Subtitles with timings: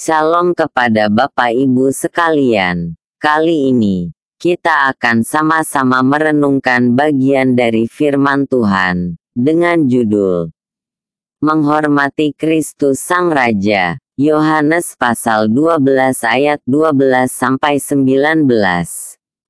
[0.00, 2.96] Shalom kepada Bapak Ibu sekalian.
[3.20, 4.08] Kali ini,
[4.40, 10.56] kita akan sama-sama merenungkan bagian dari firman Tuhan, dengan judul
[11.44, 15.84] Menghormati Kristus Sang Raja, Yohanes pasal 12
[16.24, 18.48] ayat 12 sampai 19.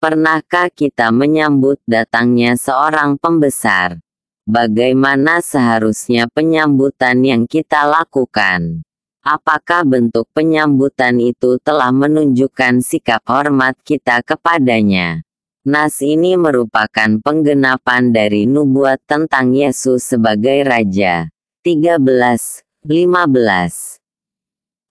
[0.00, 4.00] Pernahkah kita menyambut datangnya seorang pembesar?
[4.48, 8.87] Bagaimana seharusnya penyambutan yang kita lakukan?
[9.28, 15.20] Apakah bentuk penyambutan itu telah menunjukkan sikap hormat kita kepadanya?
[15.68, 21.28] Nas ini merupakan penggenapan dari nubuat tentang Yesus sebagai Raja.
[21.60, 22.00] 13,
[22.88, 24.00] 15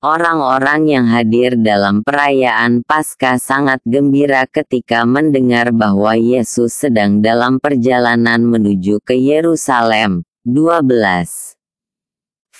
[0.05, 8.45] Orang-orang yang hadir dalam perayaan Paskah sangat gembira ketika mendengar bahwa Yesus sedang dalam perjalanan
[8.45, 10.21] menuju ke Yerusalem.
[10.45, 11.56] 12.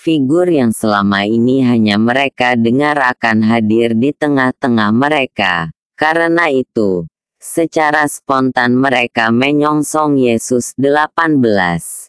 [0.08, 5.68] Figur yang selama ini hanya mereka dengar akan hadir di tengah-tengah mereka.
[6.00, 7.04] Karena itu,
[7.36, 12.08] secara spontan mereka menyongsong Yesus 18.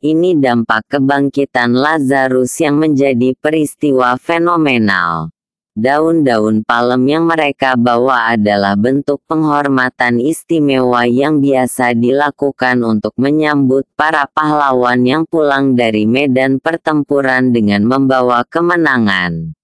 [0.00, 5.28] Ini dampak kebangkitan Lazarus yang menjadi peristiwa fenomenal.
[5.74, 14.30] Daun-daun palem yang mereka bawa adalah bentuk penghormatan istimewa yang biasa dilakukan untuk menyambut para
[14.30, 19.58] pahlawan yang pulang dari medan pertempuran dengan membawa kemenangan.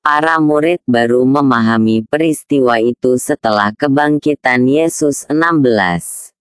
[0.00, 6.32] Para murid baru memahami peristiwa itu setelah kebangkitan Yesus 16.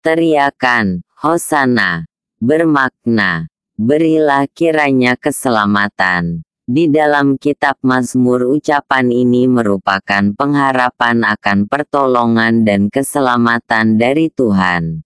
[0.00, 2.08] Teriakan, Hosana,
[2.40, 6.48] bermakna, berilah kiranya keselamatan.
[6.70, 15.02] Di dalam kitab Mazmur ucapan ini merupakan pengharapan akan pertolongan dan keselamatan dari Tuhan.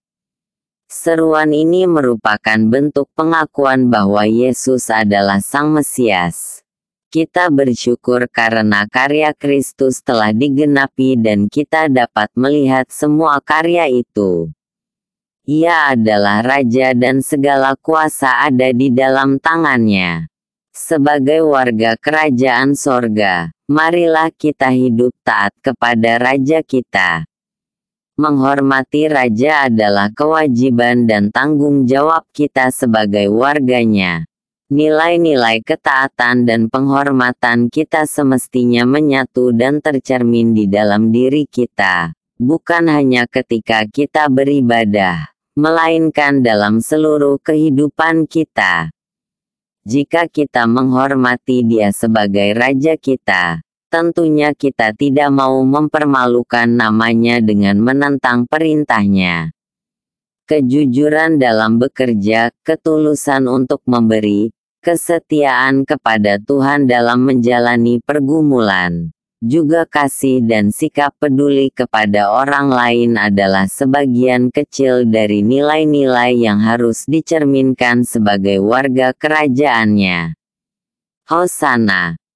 [0.85, 6.61] Seruan ini merupakan bentuk pengakuan bahwa Yesus adalah Sang Mesias.
[7.09, 14.53] Kita bersyukur karena karya Kristus telah digenapi dan kita dapat melihat semua karya itu.
[15.49, 20.29] Ia adalah raja dan segala kuasa ada di dalam tangannya.
[20.75, 27.23] Sebagai warga kerajaan sorga, marilah kita hidup taat kepada raja kita.
[28.19, 34.27] Menghormati raja adalah kewajiban dan tanggung jawab kita sebagai warganya.
[34.67, 43.31] Nilai-nilai ketaatan dan penghormatan kita semestinya menyatu dan tercermin di dalam diri kita, bukan hanya
[43.31, 48.91] ketika kita beribadah melainkan dalam seluruh kehidupan kita.
[49.85, 53.61] Jika kita menghormati Dia sebagai Raja kita,
[53.93, 59.53] tentunya kita tidak mau mempermalukan namanya dengan menentang perintahnya.
[60.49, 64.49] Kejujuran dalam bekerja, ketulusan untuk memberi,
[64.81, 73.67] kesetiaan kepada Tuhan dalam menjalani pergumulan juga kasih dan sikap peduli kepada orang lain adalah
[73.67, 80.35] sebagian kecil dari nilai-nilai yang harus dicerminkan sebagai warga kerajaannya.
[81.25, 82.15] Hosana,